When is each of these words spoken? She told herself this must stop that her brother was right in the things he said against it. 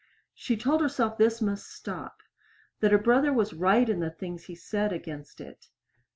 She 0.33 0.57
told 0.57 0.81
herself 0.81 1.19
this 1.19 1.43
must 1.43 1.67
stop 1.71 2.23
that 2.79 2.91
her 2.91 2.97
brother 2.97 3.31
was 3.31 3.53
right 3.53 3.87
in 3.87 3.99
the 3.99 4.09
things 4.09 4.45
he 4.45 4.55
said 4.55 4.91
against 4.91 5.39
it. 5.39 5.67